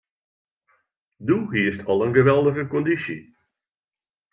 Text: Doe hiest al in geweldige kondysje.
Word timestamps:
Doe 1.27 1.43
hiest 1.53 1.81
al 1.91 2.03
in 2.05 2.15
geweldige 2.19 2.63
kondysje. 2.73 3.17